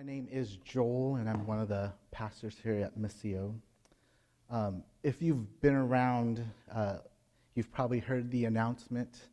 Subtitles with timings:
[0.00, 3.54] My name is Joel, and I'm one of the pastors here at Missio.
[4.48, 6.42] Um, if you've been around,
[6.74, 7.00] uh,
[7.54, 9.28] you've probably heard the announcement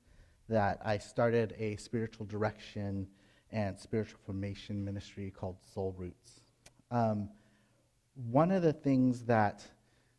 [0.49, 3.07] that I started a spiritual direction
[3.53, 6.41] and spiritual formation ministry called Soul Roots.
[6.91, 7.29] Um,
[8.29, 9.65] one of the things that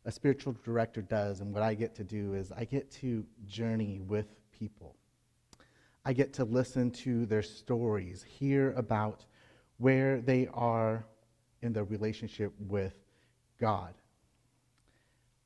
[0.05, 3.99] a spiritual director does, and what I get to do, is I get to journey
[3.99, 4.95] with people.
[6.03, 9.25] I get to listen to their stories, hear about
[9.79, 11.05] where they are
[11.61, 12.93] in their relationship with
[13.59, 13.95] God.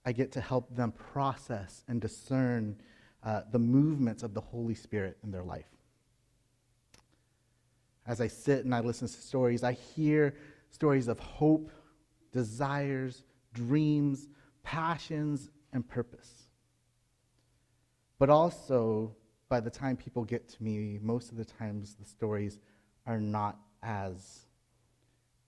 [0.06, 2.76] I get to help them process and discern
[3.24, 5.70] uh, the movements of the Holy Spirit in their life.
[8.06, 10.36] As I sit and I listen to stories, I hear
[10.72, 11.72] stories of hope,
[12.34, 14.28] desires, dreams,
[14.62, 16.44] passions, and purpose.
[18.20, 19.16] But also,
[19.48, 22.60] by the time people get to me, most of the times the stories
[23.06, 24.46] are not as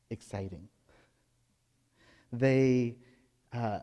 [0.10, 0.68] exciting.
[2.32, 2.96] They,
[3.54, 3.80] uh,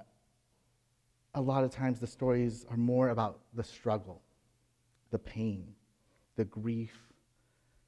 [1.34, 4.22] a lot of times, the stories are more about the struggle,
[5.10, 5.74] the pain,
[6.36, 6.96] the grief,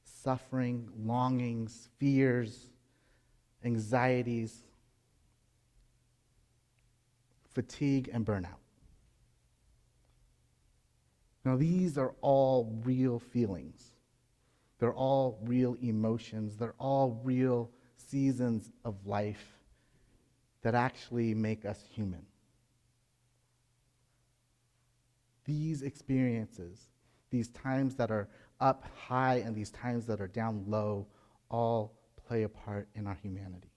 [0.04, 2.70] suffering, longings, fears,
[3.64, 4.62] anxieties,
[7.54, 8.60] fatigue, and burnout.
[11.44, 13.93] Now, these are all real feelings.
[14.78, 16.56] They're all real emotions.
[16.56, 19.44] They're all real seasons of life
[20.62, 22.24] that actually make us human.
[25.44, 26.88] These experiences,
[27.30, 28.28] these times that are
[28.60, 31.06] up high and these times that are down low,
[31.50, 33.70] all play a part in our humanity.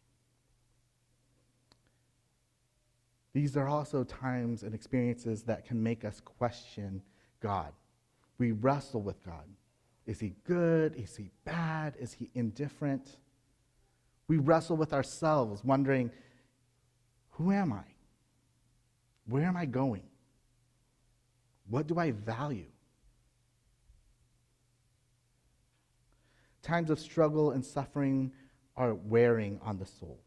[3.33, 7.03] These are also times and experiences that can make us question
[7.39, 7.73] God.
[8.39, 9.45] We wrestle with God.
[10.07, 10.95] Is he good?
[10.95, 11.95] Is he bad?
[11.99, 13.17] Is he indifferent?
[14.29, 16.11] We wrestle with ourselves, wondering,
[17.31, 17.83] who am I?
[19.27, 20.03] Where am I going?
[21.69, 22.71] What do I value?
[26.61, 28.31] Times of struggle and suffering
[28.77, 30.19] are wearing on the soul.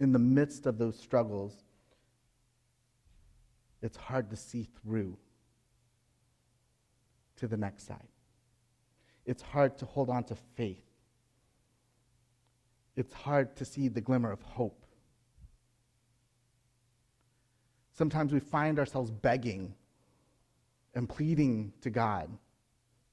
[0.00, 1.54] In the midst of those struggles,
[3.80, 5.16] it's hard to see through
[7.42, 8.06] to the next side.
[9.26, 10.84] It's hard to hold on to faith.
[12.94, 14.86] It's hard to see the glimmer of hope.
[17.94, 19.74] Sometimes we find ourselves begging
[20.94, 22.30] and pleading to God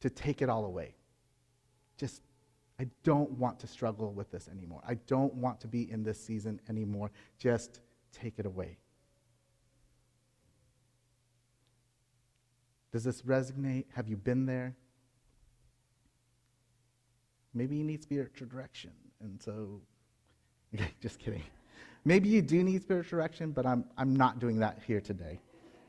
[0.02, 0.94] to take it all away.
[1.98, 2.22] Just,
[2.80, 4.82] I don't want to struggle with this anymore.
[4.88, 7.10] I don't want to be in this season anymore.
[7.40, 7.80] Just
[8.14, 8.78] take it away.
[12.92, 13.86] Does this resonate?
[13.94, 14.76] Have you been there?
[17.54, 18.92] Maybe you need spiritual direction.
[19.22, 19.82] And so,
[21.02, 21.44] just kidding.
[22.06, 25.40] Maybe you do need spiritual direction, but I'm, I'm not doing that here today.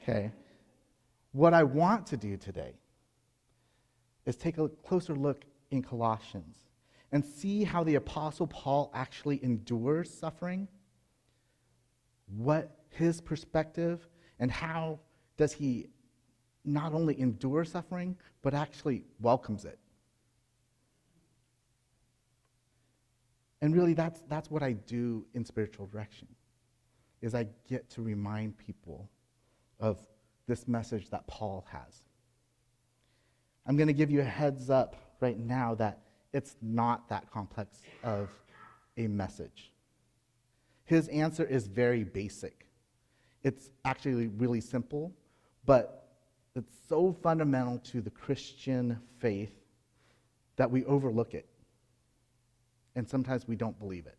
[0.02, 0.32] Okay?
[1.32, 2.74] What I want to do today
[4.26, 6.56] is take a closer look in Colossians
[7.12, 10.68] and see how the Apostle Paul actually endures suffering,
[12.36, 14.06] what his perspective,
[14.38, 14.98] and how
[15.36, 15.86] does he
[16.64, 19.78] not only endures suffering, but actually welcomes it.
[23.62, 26.28] And really, that's, that's what I do in spiritual direction,
[27.20, 29.08] is I get to remind people
[29.78, 30.04] of
[30.46, 32.02] this message that Paul has.
[33.66, 36.00] I'm going to give you a heads up right now that
[36.32, 38.30] it's not that complex of
[38.96, 39.72] a message.
[40.84, 42.66] His answer is very basic.
[43.42, 45.12] It's actually really simple,
[45.64, 45.99] but
[46.54, 49.52] that's so fundamental to the Christian faith
[50.56, 51.46] that we overlook it.
[52.96, 54.18] And sometimes we don't believe it.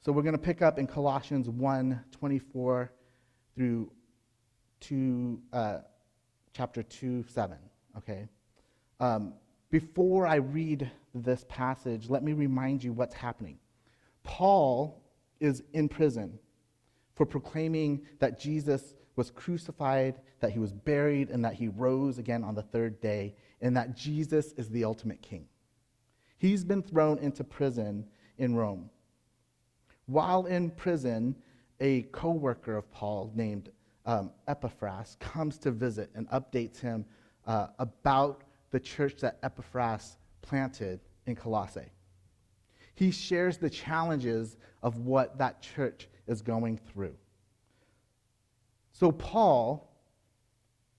[0.00, 2.92] So we're going to pick up in Colossians 1 24
[3.54, 3.90] through
[4.80, 5.78] 2, uh,
[6.52, 7.56] chapter 2, 7.
[7.96, 8.28] Okay?
[9.00, 9.34] Um,
[9.70, 13.58] before I read this passage, let me remind you what's happening.
[14.24, 15.02] Paul
[15.40, 16.38] is in prison
[17.14, 22.44] for proclaiming that Jesus was crucified, that he was buried, and that he rose again
[22.44, 25.46] on the third day, and that Jesus is the ultimate king.
[26.38, 28.06] He's been thrown into prison
[28.38, 28.90] in Rome.
[30.06, 31.36] While in prison,
[31.80, 33.70] a co worker of Paul named
[34.06, 37.04] um, Epaphras comes to visit and updates him
[37.46, 41.90] uh, about the church that Epaphras planted in Colossae.
[42.94, 47.16] He shares the challenges of what that church is going through.
[48.94, 49.92] So Paul,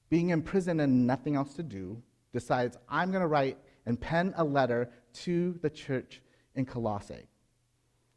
[0.09, 2.03] being in prison and nothing else to do,
[2.33, 6.21] decides, I'm going to write and pen a letter to the church
[6.55, 7.29] in Colossae.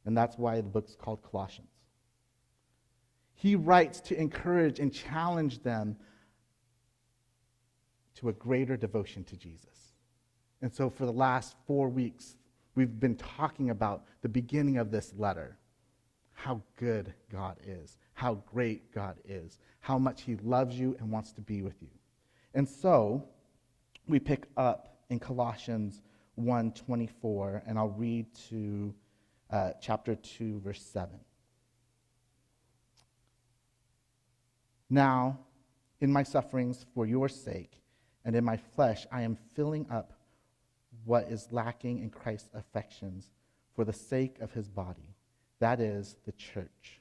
[0.04, 1.70] And that's why the book's called Colossians.
[3.34, 5.96] He writes to encourage and challenge them
[8.16, 9.92] to a greater devotion to Jesus.
[10.60, 12.36] And so, for the last four weeks,
[12.74, 15.56] we've been talking about the beginning of this letter
[16.32, 21.30] how good God is, how great God is, how much He loves you and wants
[21.34, 21.90] to be with you.
[22.52, 23.28] And so,
[24.08, 26.02] we pick up in Colossians
[26.36, 28.92] 1:24, and I'll read to
[29.50, 31.20] uh, chapter 2, verse 7.
[34.90, 35.38] Now,
[36.00, 37.80] in my sufferings for your sake,
[38.24, 40.12] and in my flesh, I am filling up
[41.04, 43.30] what is lacking in Christ's affections
[43.76, 45.14] for the sake of his body,
[45.60, 47.00] that is, the church,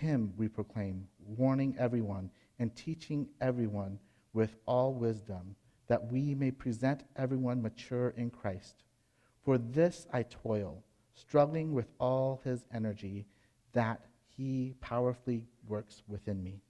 [0.00, 1.06] Him we proclaim,
[1.36, 3.98] warning everyone and teaching everyone
[4.32, 5.54] with all wisdom,
[5.88, 8.76] that we may present everyone mature in Christ.
[9.44, 10.82] For this I toil,
[11.12, 13.26] struggling with all his energy,
[13.72, 16.62] that he powerfully works within me.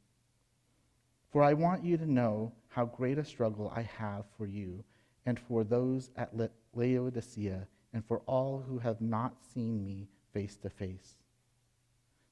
[1.30, 4.82] For I want you to know how great a struggle I have for you
[5.24, 6.34] and for those at
[6.74, 11.19] Laodicea and for all who have not seen me face to face,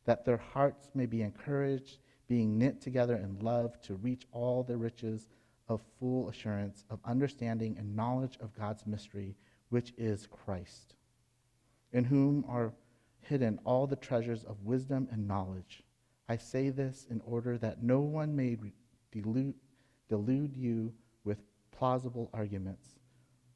[0.09, 4.75] that their hearts may be encouraged, being knit together in love to reach all the
[4.75, 5.29] riches
[5.69, 9.37] of full assurance of understanding and knowledge of God's mystery,
[9.69, 10.95] which is Christ,
[11.93, 12.73] in whom are
[13.21, 15.83] hidden all the treasures of wisdom and knowledge.
[16.27, 18.57] I say this in order that no one may
[19.13, 19.57] delude,
[20.09, 20.95] delude you
[21.25, 22.95] with plausible arguments.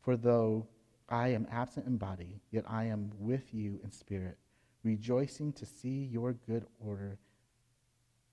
[0.03, 0.67] For though
[1.09, 4.37] I am absent in body, yet I am with you in spirit,
[4.84, 7.19] rejoicing to see your good order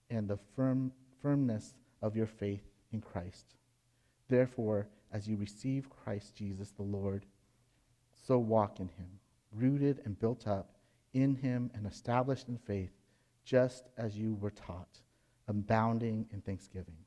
[0.10, 0.92] and the firm,
[1.22, 3.56] firmness of your faith in Christ.
[4.28, 7.26] Therefore, as you receive Christ Jesus the Lord,
[8.28, 9.20] so walk in him,
[9.52, 10.76] rooted and built up
[11.14, 12.92] in him and established in faith,
[13.44, 15.00] just as you were taught,
[15.48, 16.98] abounding in thanksgiving.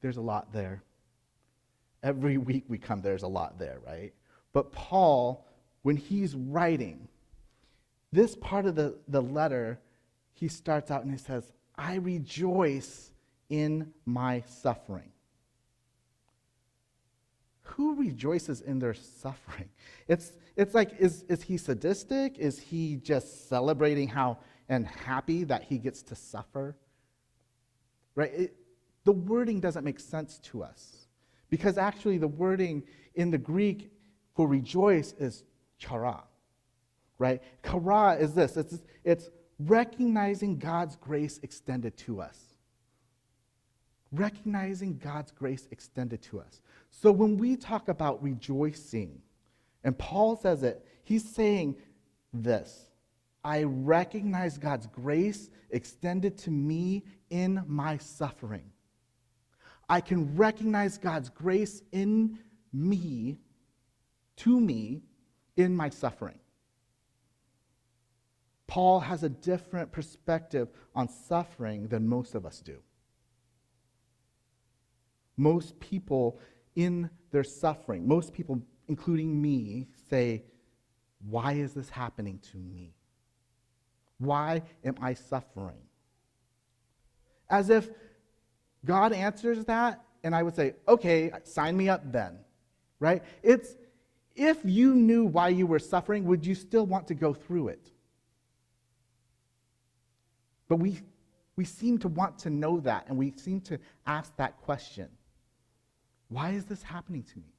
[0.00, 0.82] there's a lot there.
[2.02, 4.12] Every week we come, there's a lot there, right?
[4.52, 5.46] But Paul,
[5.82, 7.08] when he's writing,
[8.12, 9.78] this part of the, the letter,
[10.32, 13.12] he starts out and he says, I rejoice
[13.48, 15.10] in my suffering.
[17.62, 19.68] Who rejoices in their suffering?
[20.08, 22.38] It's, it's like, is, is he sadistic?
[22.38, 24.38] Is he just celebrating how
[24.68, 26.76] and happy that he gets to suffer?
[28.16, 28.32] Right?
[28.32, 28.56] It,
[29.04, 31.06] the wording doesn't make sense to us
[31.48, 32.82] because actually the wording
[33.14, 33.92] in the Greek
[34.34, 35.44] for rejoice is
[35.78, 36.22] chara,
[37.18, 37.42] right?
[37.64, 42.38] Chara is this it's, it's recognizing God's grace extended to us.
[44.12, 46.60] Recognizing God's grace extended to us.
[46.90, 49.22] So when we talk about rejoicing,
[49.84, 51.76] and Paul says it, he's saying
[52.32, 52.90] this
[53.44, 58.70] I recognize God's grace extended to me in my suffering.
[59.88, 62.38] I can recognize God's grace in
[62.72, 63.38] me,
[64.44, 65.02] to me,
[65.56, 66.38] in my suffering.
[68.66, 72.78] Paul has a different perspective on suffering than most of us do.
[75.36, 76.38] Most people
[76.76, 80.44] in their suffering, most people, including me, say,
[81.28, 82.94] Why is this happening to me?
[84.18, 85.82] Why am I suffering?
[87.48, 87.90] As if
[88.84, 92.38] God answers that, and I would say, okay, sign me up then,
[92.98, 93.22] right?
[93.42, 93.74] It's
[94.40, 97.90] if you knew why you were suffering, would you still want to go through it?
[100.66, 100.98] But we,
[101.56, 105.08] we seem to want to know that, and we seem to ask that question
[106.28, 107.52] Why is this happening to me?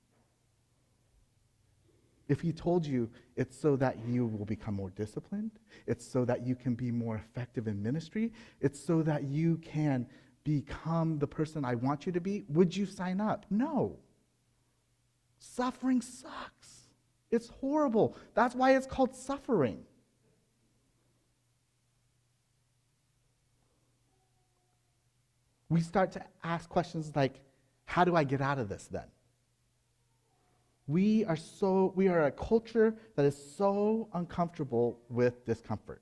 [2.27, 5.51] If he told you it's so that you will become more disciplined,
[5.85, 10.07] it's so that you can be more effective in ministry, it's so that you can
[10.43, 13.45] become the person I want you to be, would you sign up?
[13.51, 13.99] No.
[15.41, 16.60] Suffering sucks.
[17.31, 18.15] It's horrible.
[18.33, 19.83] That's why it's called suffering.
[25.69, 27.39] We start to ask questions like,
[27.85, 29.05] how do I get out of this then?
[30.87, 36.01] We are so we are a culture that is so uncomfortable with discomfort.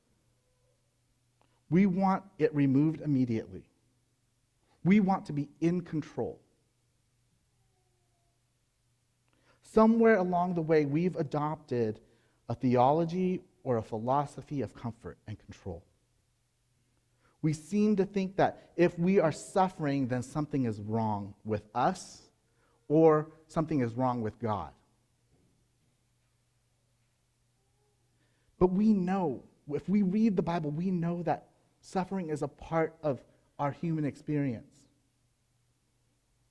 [1.69, 3.63] We want it removed immediately.
[4.83, 6.39] We want to be in control.
[9.71, 11.99] Somewhere along the way, we've adopted
[12.47, 15.83] a theology or a philosophy of comfort and control.
[17.43, 22.29] We seem to think that if we are suffering, then something is wrong with us
[22.87, 24.71] or something is wrong with God.
[28.57, 31.47] But we know, if we read the Bible, we know that
[31.81, 33.21] suffering is a part of
[33.59, 34.73] our human experience.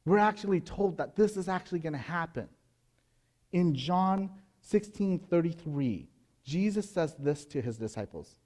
[0.04, 2.48] We're actually told that this is actually going to happen.
[3.52, 6.09] In John 16 33,
[6.45, 8.37] Jesus says this to his disciples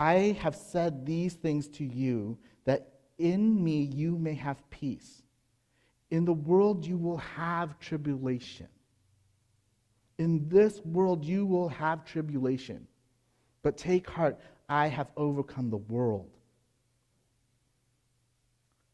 [0.00, 5.22] I have said these things to you that in me you may have peace.
[6.10, 8.68] In the world you will have tribulation.
[10.18, 12.86] In this world you will have tribulation.
[13.62, 14.38] But take heart,
[14.68, 16.30] I have overcome the world.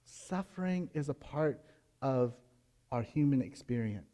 [0.05, 1.61] Suffering is a part
[2.01, 2.35] of
[2.91, 4.14] our human experience.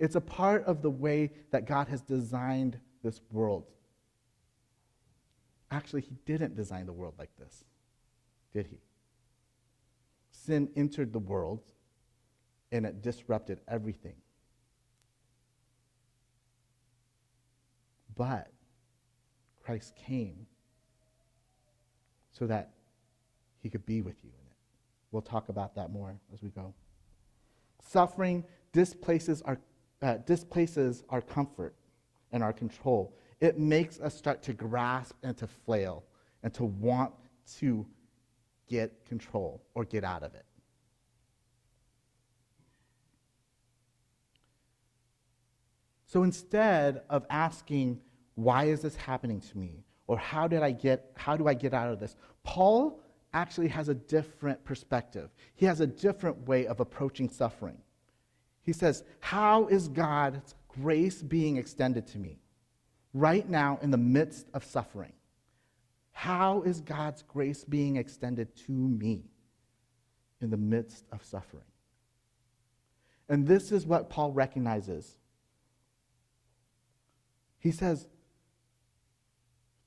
[0.00, 3.66] It's a part of the way that God has designed this world.
[5.70, 7.64] Actually, He didn't design the world like this,
[8.52, 8.80] did He?
[10.32, 11.60] Sin entered the world
[12.72, 14.14] and it disrupted everything.
[18.16, 18.50] But
[19.62, 20.46] Christ came
[22.32, 22.70] so that
[23.62, 24.56] he could be with you in it.
[25.12, 26.74] We'll talk about that more as we go.
[27.82, 29.58] Suffering displaces our,
[30.02, 31.74] uh, displaces our comfort
[32.32, 33.14] and our control.
[33.40, 36.04] It makes us start to grasp and to flail
[36.42, 37.12] and to want
[37.58, 37.86] to
[38.68, 40.44] get control or get out of it.
[46.06, 48.00] So instead of asking,
[48.34, 49.84] why is this happening to me?
[50.06, 52.16] Or how did I get how do I get out of this?
[52.42, 53.00] Paul
[53.32, 55.30] actually has a different perspective.
[55.54, 57.78] He has a different way of approaching suffering.
[58.62, 62.38] He says, How is God's grace being extended to me
[63.14, 65.12] right now in the midst of suffering?
[66.12, 69.24] How is God's grace being extended to me
[70.40, 71.64] in the midst of suffering?
[73.28, 75.16] And this is what Paul recognizes.
[77.58, 78.06] He says,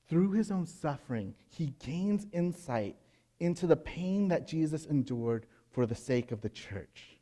[0.08, 2.96] through his own suffering, he gains insight
[3.40, 7.13] into the pain that Jesus endured for the sake of the church.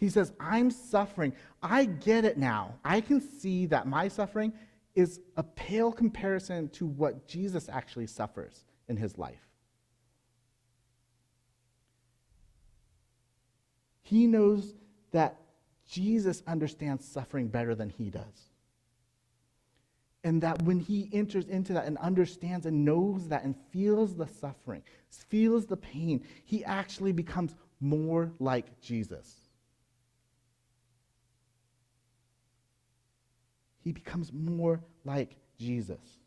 [0.00, 1.34] He says, I'm suffering.
[1.62, 2.76] I get it now.
[2.82, 4.54] I can see that my suffering
[4.94, 9.46] is a pale comparison to what Jesus actually suffers in his life.
[14.00, 14.74] He knows
[15.12, 15.36] that
[15.86, 18.48] Jesus understands suffering better than he does.
[20.24, 24.26] And that when he enters into that and understands and knows that and feels the
[24.26, 29.39] suffering, feels the pain, he actually becomes more like Jesus.
[33.82, 36.20] He becomes more like Jesus.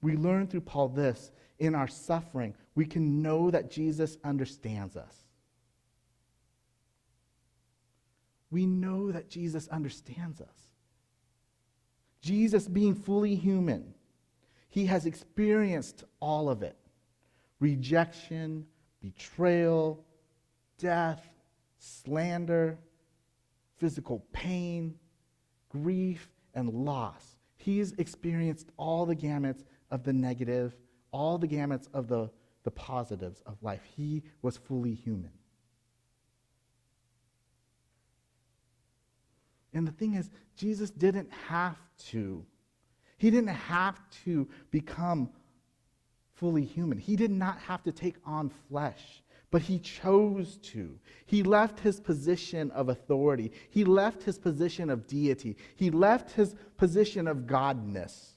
[0.00, 5.14] We learn through Paul this in our suffering, we can know that Jesus understands us.
[8.50, 10.68] We know that Jesus understands us.
[12.20, 13.94] Jesus, being fully human,
[14.68, 16.76] he has experienced all of it
[17.60, 18.66] rejection,
[19.00, 20.04] betrayal,
[20.78, 21.24] death,
[21.78, 22.76] slander,
[23.82, 24.94] physical pain,
[25.68, 27.36] grief, and loss.
[27.56, 30.76] He's experienced all the gamuts of the negative,
[31.10, 32.30] all the gamuts of the,
[32.62, 33.80] the positives of life.
[33.96, 35.32] He was fully human.
[39.74, 41.78] And the thing is, Jesus didn't have
[42.10, 42.46] to.
[43.18, 45.28] He didn't have to become
[46.34, 46.98] fully human.
[46.98, 49.21] He did not have to take on flesh,
[49.52, 50.98] but he chose to.
[51.26, 56.56] He left his position of authority, he left his position of deity, he left his
[56.78, 58.30] position of godness,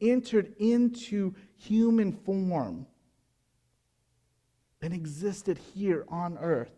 [0.00, 2.86] entered into human form,
[4.82, 6.72] and existed here on earth,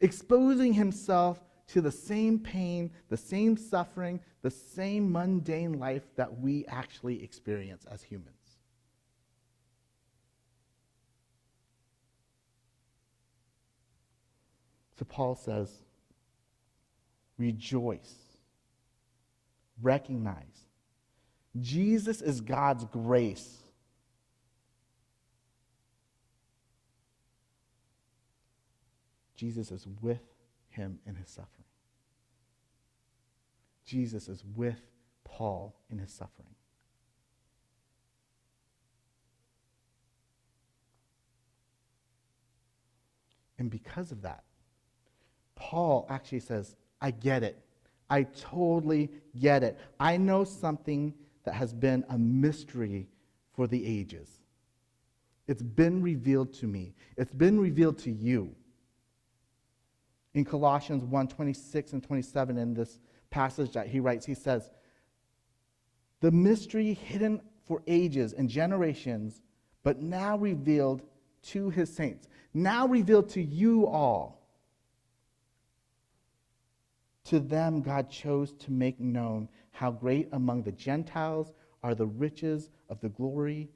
[0.00, 6.64] exposing himself to the same pain, the same suffering, the same mundane life that we
[6.66, 8.35] actually experience as humans.
[14.98, 15.70] So Paul says,
[17.38, 18.14] rejoice,
[19.82, 20.66] recognize.
[21.60, 23.58] Jesus is God's grace.
[29.36, 30.22] Jesus is with
[30.70, 31.64] him in his suffering.
[33.84, 34.80] Jesus is with
[35.24, 36.48] Paul in his suffering.
[43.58, 44.45] And because of that,
[45.56, 47.58] Paul actually says, I get it.
[48.08, 49.78] I totally get it.
[49.98, 51.12] I know something
[51.44, 53.08] that has been a mystery
[53.54, 54.28] for the ages.
[55.48, 56.94] It's been revealed to me.
[57.16, 58.54] It's been revealed to you.
[60.34, 64.70] In Colossians 1 26 and 27, in this passage that he writes, he says,
[66.20, 69.40] The mystery hidden for ages and generations,
[69.82, 71.02] but now revealed
[71.44, 74.45] to his saints, now revealed to you all.
[77.26, 81.52] To them, God chose to make known how great among the Gentiles
[81.82, 83.68] are the riches of the glory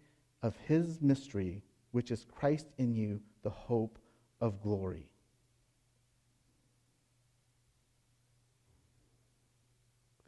[0.43, 3.99] of his mystery, which is Christ in you, the hope
[4.41, 5.09] of glory.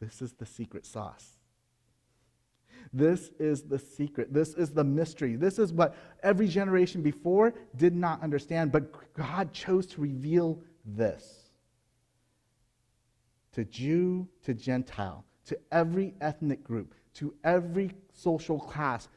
[0.01, 1.37] This is the secret sauce.
[2.91, 4.33] This is the secret.
[4.33, 5.37] This is the mystery.
[5.37, 11.42] This is what every generation before did not understand, but God chose to reveal this
[13.53, 19.07] to Jew, to Gentile, to every ethnic group, to every social class,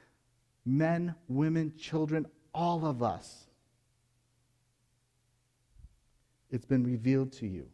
[0.64, 3.47] men, women, children, all of us.
[6.50, 7.66] It's been revealed to you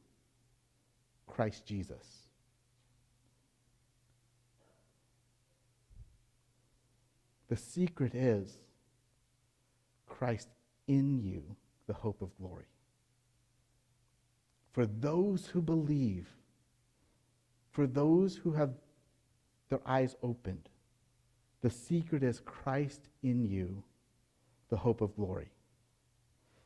[1.26, 2.22] Christ Jesus.
[7.48, 8.58] The secret is
[10.06, 10.48] Christ
[10.86, 12.64] in you, the hope of glory.
[14.72, 16.28] For those who believe,
[17.72, 18.70] for those who have
[19.68, 20.68] their eyes opened,
[21.62, 23.82] the secret is Christ in you,
[24.68, 25.48] the hope of glory.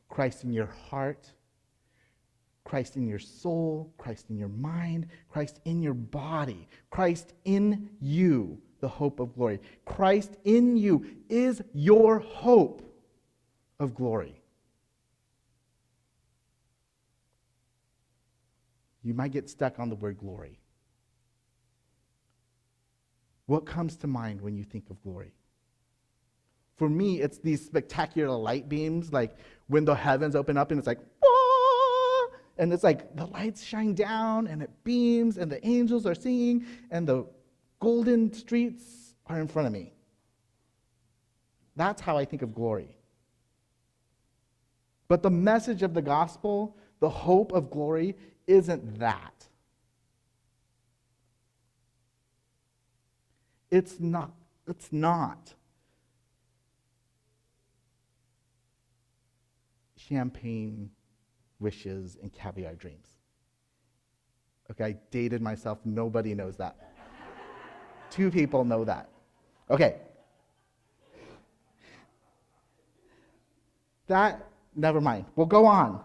[0.08, 1.30] Christ in your heart,
[2.64, 8.58] Christ in your soul, Christ in your mind, Christ in your body, Christ in you,
[8.80, 9.60] the hope of glory.
[9.84, 12.82] Christ in you is your hope
[13.78, 14.40] of glory.
[19.02, 20.58] You might get stuck on the word glory.
[23.46, 25.32] What comes to mind when you think of glory?
[26.76, 29.36] For me, it's these spectacular light beams, like
[29.68, 32.36] when the heavens open up and it's like, Whoa!
[32.58, 36.66] and it's like the lights shine down and it beams and the angels are singing
[36.90, 37.26] and the
[37.80, 39.92] golden streets are in front of me.
[41.76, 42.96] That's how I think of glory.
[45.08, 49.46] But the message of the gospel, the hope of glory, isn't that.
[53.70, 54.32] It's not.
[54.66, 55.54] It's not.
[59.96, 60.90] Champagne
[61.58, 63.08] wishes and caviar dreams.
[64.70, 65.78] Okay, I dated myself.
[65.84, 66.76] Nobody knows that.
[68.10, 69.08] Two people know that.
[69.70, 69.96] Okay.
[74.06, 75.26] That, never mind.
[75.34, 76.02] We'll go on.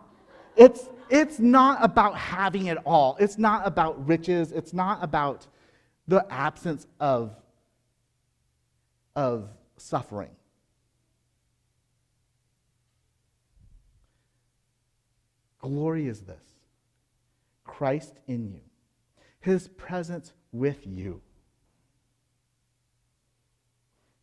[0.56, 3.18] It's, it's not about having it all.
[3.20, 4.52] It's not about riches.
[4.52, 5.48] It's not about
[6.08, 7.36] the absence of
[9.16, 10.32] of suffering.
[15.60, 16.42] Glory is this
[17.64, 18.62] Christ in you,
[19.40, 21.22] his presence with you.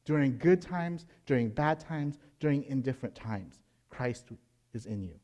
[0.04, 4.28] During good times, during bad times, during indifferent times, Christ
[4.72, 5.14] is in you.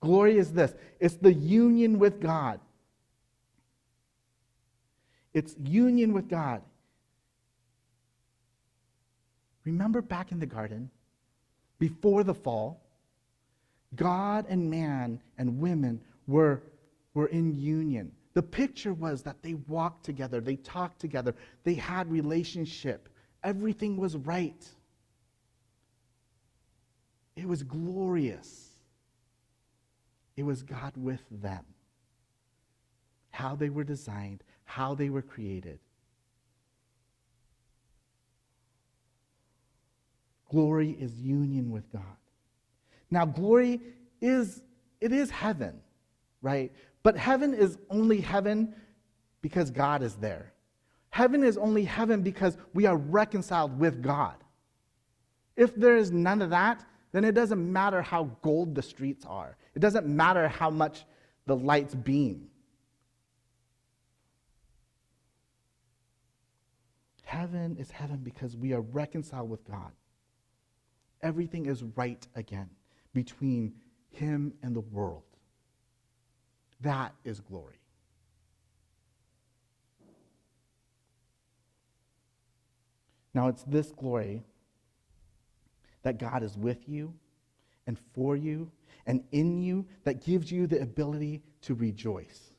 [0.00, 2.60] Glory is this it's the union with God.
[5.34, 6.62] It's union with God.
[9.66, 10.88] Remember back in the garden,
[11.78, 12.80] before the fall,
[13.96, 16.62] God and man and women were,
[17.14, 18.12] were in union.
[18.34, 23.08] The picture was that they walked together, they talked together, they had relationship.
[23.42, 24.64] Everything was right.
[27.34, 28.70] It was glorious.
[30.36, 31.64] It was God with them.
[33.30, 35.80] How they were designed, how they were created.
[40.56, 42.16] Glory is union with God.
[43.10, 43.78] Now, glory
[44.22, 44.62] is,
[45.02, 45.82] it is heaven,
[46.40, 46.72] right?
[47.02, 48.74] But heaven is only heaven
[49.42, 50.54] because God is there.
[51.10, 54.36] Heaven is only heaven because we are reconciled with God.
[55.56, 59.58] If there is none of that, then it doesn't matter how gold the streets are.
[59.74, 61.04] It doesn't matter how much
[61.44, 62.48] the lights beam.
[67.24, 69.92] Heaven is heaven because we are reconciled with God
[71.22, 72.70] everything is right again
[73.12, 73.74] between
[74.10, 75.22] him and the world.
[76.80, 77.80] That is glory.
[83.34, 84.42] Now, it's this glory
[86.02, 87.12] that God is with you
[87.86, 88.70] and for you
[89.06, 92.54] and in you that gives you the ability to rejoice.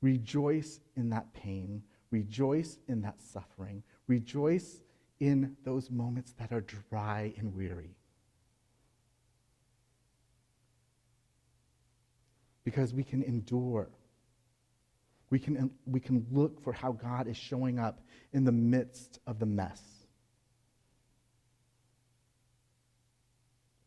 [0.00, 1.82] Rejoice in that pain.
[2.10, 3.82] Rejoice in that suffering.
[4.06, 4.82] Rejoice
[5.24, 6.60] in those moments that are
[6.90, 7.96] dry and weary.
[12.62, 13.88] Because we can endure.
[15.30, 18.00] We can, we can look for how God is showing up
[18.34, 19.80] in the midst of the mess.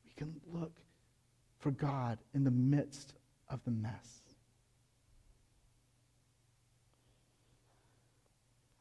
[0.05, 0.75] We can look
[1.59, 3.13] for God in the midst
[3.47, 4.26] of the mess.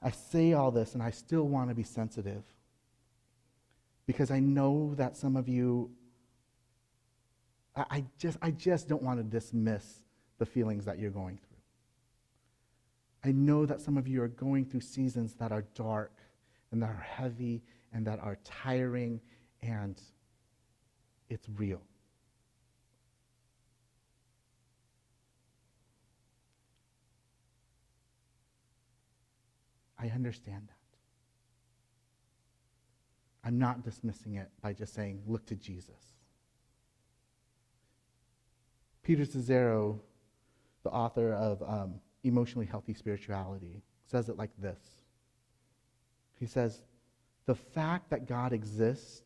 [0.06, 2.44] I say all this and I still want to be sensitive
[4.06, 5.90] because I know that some of you,
[7.74, 10.02] I, I, just, I just don't want to dismiss
[10.38, 11.58] the feelings that you're going through.
[13.28, 16.12] I know that some of you are going through seasons that are dark
[16.70, 19.20] and that are heavy and that are tiring
[19.60, 20.00] and
[21.28, 21.82] it's real.
[30.10, 30.76] I understand that.
[33.46, 36.14] I'm not dismissing it by just saying, look to Jesus.
[39.02, 40.00] Peter Scazzero,
[40.82, 44.80] the author of um, Emotionally Healthy Spirituality, says it like this
[46.40, 46.82] He says,
[47.46, 49.22] The fact that God exists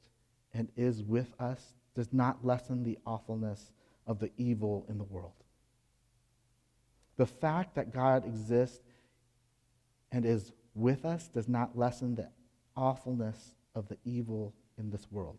[0.53, 3.73] and is with us does not lessen the awfulness
[4.07, 5.33] of the evil in the world.
[7.17, 8.81] The fact that God exists
[10.13, 12.29] and is with us does not lessen the
[12.77, 15.39] awfulness of the evil in this world.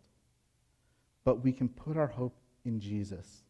[1.24, 3.44] But we can put our hope in Jesus,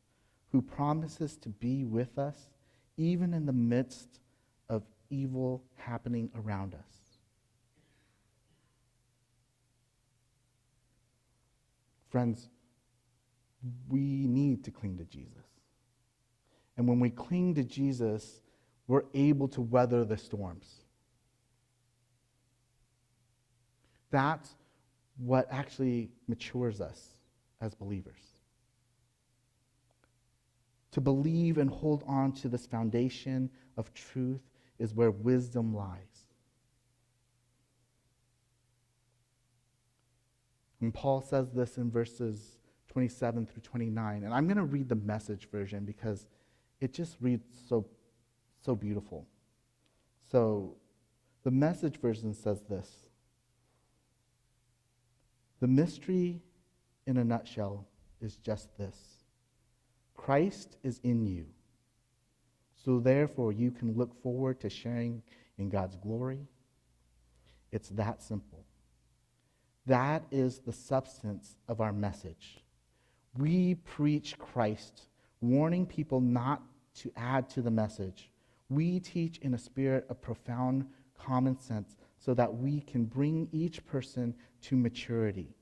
[0.51, 2.51] who promises to be with us
[2.97, 4.21] even in the midst
[4.69, 7.03] of evil happening around us.
[12.11, 12.51] Friends,
[13.89, 15.47] we need to cling to Jesus.
[16.77, 18.43] And when we cling to Jesus,
[18.87, 20.82] we're able to weather the storms.
[24.13, 24.55] That's
[25.17, 27.17] what actually matures us
[27.61, 28.23] as believers.
[30.93, 34.43] To believe and hold on to this foundation of truth
[34.79, 36.27] is where wisdom lies.
[40.81, 44.25] And Paul says this in verses 27 through 29.
[44.25, 46.27] And I'm going to read the message version because
[46.81, 47.87] it just reads so,
[48.61, 49.27] so beautiful.
[50.31, 50.77] So
[51.45, 53.07] the message version says this
[55.63, 56.41] the mystery,
[57.07, 57.87] in a nutshell,
[58.21, 58.97] is just this
[60.17, 61.47] Christ is in you.
[62.85, 65.23] So therefore, you can look forward to sharing
[65.59, 66.41] in God's glory.
[67.71, 68.65] It's that simple.
[69.87, 72.59] That is the substance of our message.
[73.39, 75.03] We preach Christ,
[75.41, 76.61] warning people not
[76.97, 78.33] to add to the message.
[78.69, 83.85] We teach in a spirit of profound common sense so that we can bring each
[83.85, 85.57] person to maturity.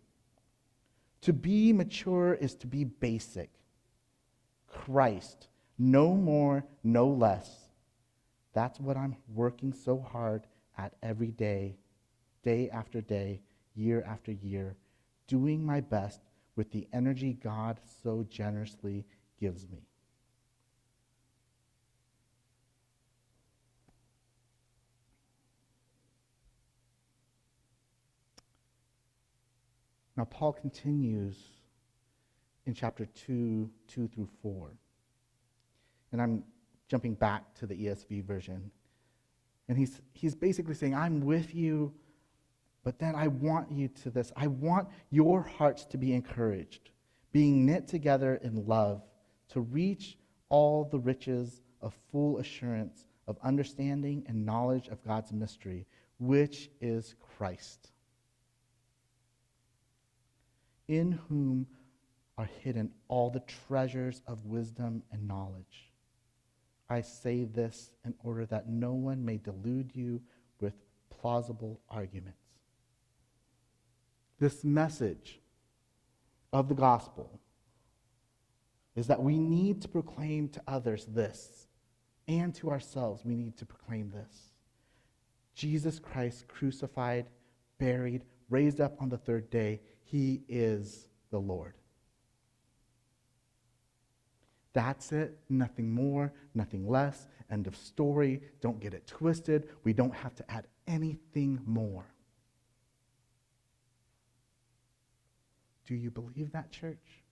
[1.22, 3.50] To be mature is to be basic.
[4.66, 7.70] Christ, no more, no less.
[8.52, 10.46] That's what I'm working so hard
[10.76, 11.76] at every day,
[12.42, 13.40] day after day,
[13.74, 14.76] year after year,
[15.28, 16.20] doing my best
[16.56, 19.06] with the energy God so generously
[19.38, 19.89] gives me.
[30.20, 31.34] Now, Paul continues
[32.66, 34.70] in chapter 2, 2 through 4.
[36.12, 36.44] And I'm
[36.88, 38.70] jumping back to the ESV version.
[39.70, 41.94] And he's, he's basically saying, I'm with you,
[42.84, 44.30] but then I want you to this.
[44.36, 46.90] I want your hearts to be encouraged,
[47.32, 49.00] being knit together in love,
[49.52, 50.18] to reach
[50.50, 55.86] all the riches of full assurance of understanding and knowledge of God's mystery,
[56.18, 57.92] which is Christ
[60.90, 61.68] in whom
[62.36, 65.92] are hidden all the treasures of wisdom and knowledge.
[66.88, 70.20] I say this in order that no one may delude you
[70.60, 70.74] with
[71.08, 72.42] plausible arguments.
[74.40, 75.38] This message
[76.52, 77.38] of the gospel
[78.96, 81.68] is that we need to proclaim to others this,
[82.26, 84.50] and to ourselves, we need to proclaim this
[85.54, 87.26] Jesus Christ crucified,
[87.78, 91.74] buried, raised up on the third day he is the Lord.
[94.72, 97.26] That's it, nothing more, nothing less.
[97.50, 98.40] End of story.
[98.60, 99.68] Don't get it twisted.
[99.84, 102.06] We don't have to add anything more.
[105.86, 107.22] Do you believe that, church?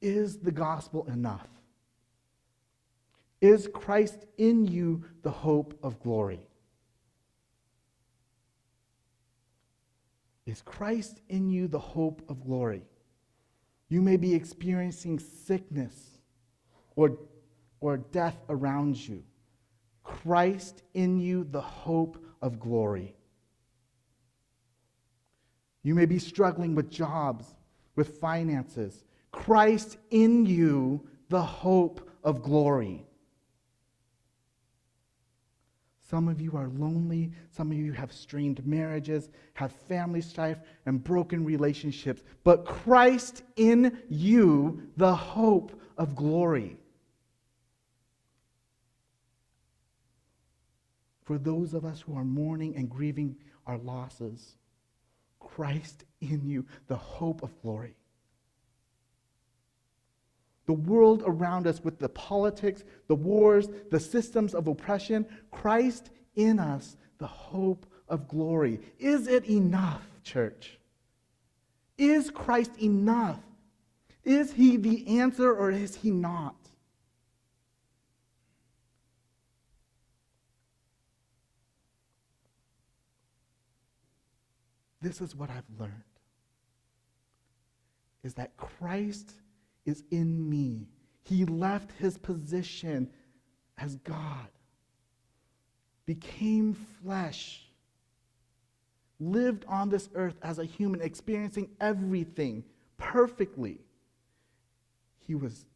[0.00, 1.48] Is the gospel enough?
[3.40, 6.47] Is Christ in you the hope of glory?
[10.48, 12.80] Is Christ in you the hope of glory?
[13.90, 15.94] You may be experiencing sickness
[16.96, 17.18] or,
[17.80, 19.22] or death around you.
[20.02, 23.14] Christ in you, the hope of glory.
[25.82, 27.54] You may be struggling with jobs,
[27.94, 29.04] with finances.
[29.32, 33.06] Christ in you, the hope of glory.
[36.08, 37.32] Some of you are lonely.
[37.50, 42.22] Some of you have strained marriages, have family strife, and broken relationships.
[42.44, 46.78] But Christ in you, the hope of glory.
[51.24, 54.56] For those of us who are mourning and grieving our losses,
[55.40, 57.94] Christ in you, the hope of glory
[60.68, 66.58] the world around us with the politics, the wars, the systems of oppression, Christ in
[66.58, 68.78] us, the hope of glory.
[68.98, 70.78] Is it enough, church?
[71.96, 73.40] Is Christ enough?
[74.24, 76.54] Is he the answer or is he not?
[85.00, 85.94] This is what I've learned
[88.22, 89.32] is that Christ
[89.88, 90.86] is in me.
[91.22, 93.08] He left his position
[93.78, 94.48] as God,
[96.04, 97.66] became flesh,
[99.18, 102.64] lived on this earth as a human, experiencing everything
[102.98, 103.80] perfectly.
[105.26, 105.66] He was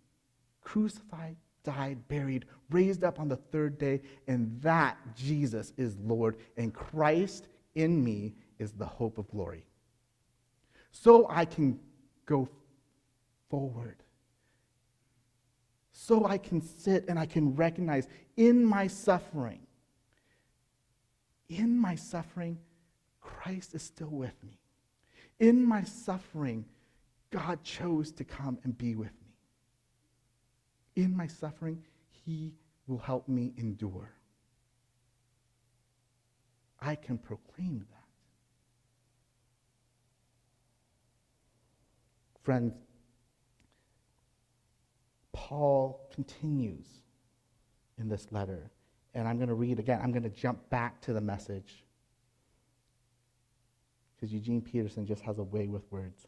[0.63, 6.75] crucified, died, buried, raised up on the third day, and that Jesus is Lord, and
[6.75, 9.65] Christ in me is the hope of glory.
[10.91, 11.81] So I can
[12.27, 12.49] go
[13.53, 14.03] forward.
[15.93, 19.61] So I can sit and I can recognize in my suffering,
[21.51, 22.59] in my suffering,
[23.21, 24.59] Christ is still with me.
[25.39, 26.65] In my suffering,
[27.31, 31.05] God chose to come and be with me.
[31.05, 31.85] In my suffering,
[32.25, 32.55] He
[32.87, 34.11] will help me endure.
[36.81, 38.09] I can proclaim that.
[42.43, 42.73] Friends,
[45.53, 46.87] Paul continues
[47.99, 48.71] in this letter.
[49.13, 50.01] And I'm going to read again.
[50.03, 51.85] I'm going to jump back to the message.
[54.17, 56.27] Because Eugene Peterson just has a way with words.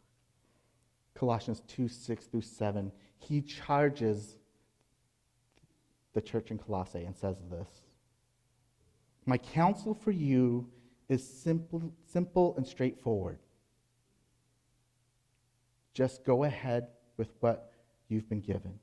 [1.15, 2.91] Colossians 2 6 through 7.
[3.17, 4.37] He charges
[6.13, 7.81] the church in Colossae and says this
[9.25, 10.69] My counsel for you
[11.09, 13.39] is simple, simple and straightforward.
[15.95, 17.71] Just go ahead with what
[18.07, 18.79] you've been given.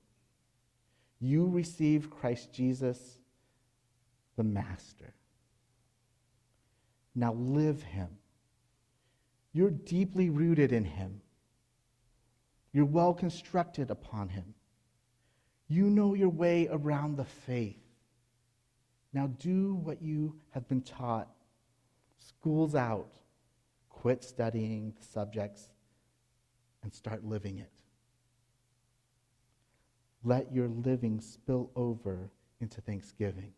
[1.25, 2.99] You receive Christ Jesus,
[4.37, 5.15] the Master.
[7.15, 8.09] Now live Him.
[9.53, 11.21] You're deeply rooted in Him.
[12.73, 14.55] You're well constructed upon Him.
[15.69, 17.79] You know your way around the faith.
[19.13, 21.29] Now do what you have been taught.
[22.19, 23.13] School's out.
[23.91, 25.69] Quit studying the subjects
[26.83, 27.71] and start living it
[30.25, 32.31] let your living spill over
[32.61, 33.53] into thanksgiving.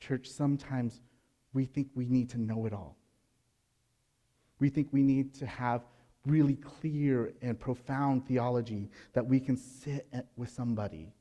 [0.00, 1.00] Church, sometimes
[1.52, 2.96] we think we need to know it all.
[4.58, 5.82] We think we need to have
[6.26, 11.12] really clear and profound theology that we can sit with somebody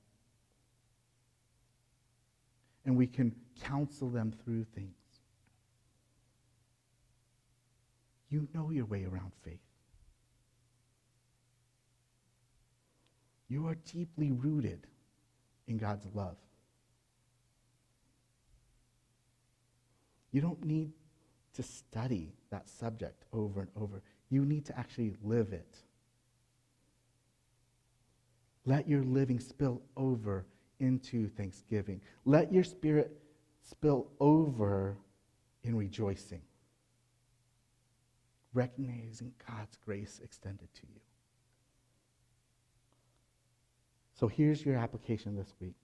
[2.85, 4.93] and we can counsel them through things.
[8.29, 9.59] You know your way around faith.
[13.53, 14.87] You are deeply rooted
[15.67, 16.37] in God's love.
[20.31, 20.91] You don't need
[21.53, 24.01] to study that subject over and over.
[24.31, 25.77] You need to actually live it.
[28.65, 30.47] Let your living spill over
[30.79, 32.01] into thanksgiving.
[32.25, 33.15] Let your spirit
[33.61, 34.97] spill over
[35.61, 36.41] in rejoicing,
[38.51, 41.01] recognizing God's grace extended to you.
[44.23, 45.75] So here's your application this week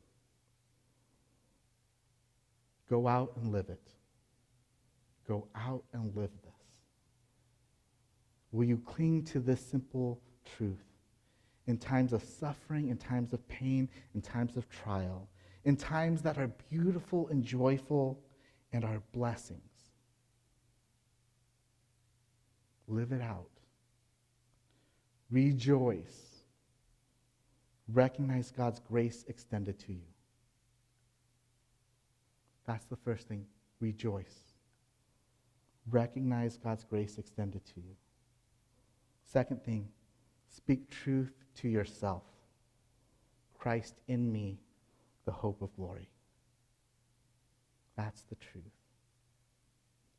[2.89, 3.85] go out and live it.
[5.27, 6.53] Go out and live this.
[8.53, 10.21] Will you cling to this simple
[10.55, 10.85] truth
[11.67, 15.27] in times of suffering, in times of pain, in times of trial,
[15.65, 18.21] in times that are beautiful and joyful
[18.71, 19.59] and are blessings.
[22.87, 23.49] Live it out.
[25.29, 26.28] Rejoice.
[27.93, 30.07] Recognize God's grace extended to you.
[32.65, 33.45] That's the first thing.
[33.79, 34.53] Rejoice.
[35.89, 37.95] Recognize God's grace extended to you.
[39.23, 39.87] Second thing,
[40.49, 42.23] speak truth to yourself.
[43.57, 44.59] Christ in me,
[45.25, 46.09] the hope of glory.
[47.97, 48.63] That's the truth.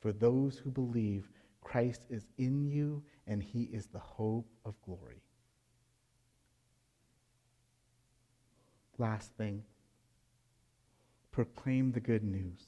[0.00, 1.28] For those who believe,
[1.60, 5.22] Christ is in you and he is the hope of glory.
[9.00, 9.62] Last thing,
[11.32, 12.66] proclaim the good news.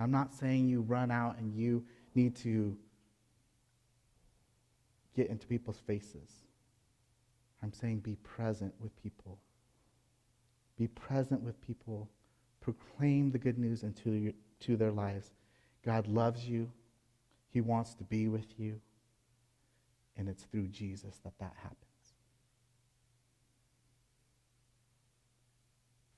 [0.00, 1.84] I'm not saying you run out and you
[2.16, 2.76] need to
[5.14, 6.28] get into people's faces.
[7.62, 9.38] I'm saying be present with people.
[10.76, 12.08] Be present with people.
[12.60, 15.30] Proclaim the good news into your, to their lives.
[15.84, 16.68] God loves you.
[17.52, 18.80] He wants to be with you.
[20.16, 21.85] And it's through Jesus that that happens.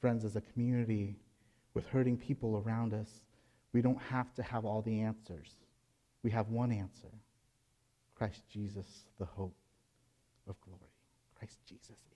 [0.01, 1.17] Friends, as a community
[1.75, 3.09] with hurting people around us,
[3.73, 5.55] we don't have to have all the answers.
[6.23, 7.13] We have one answer
[8.15, 9.55] Christ Jesus, the hope
[10.49, 10.91] of glory.
[11.39, 12.08] Christ Jesus